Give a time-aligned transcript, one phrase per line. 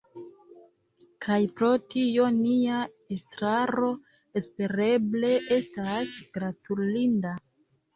[1.25, 2.81] Kaj pro tio nia
[3.19, 3.93] estraro
[4.43, 7.41] espereble estas gratulinda.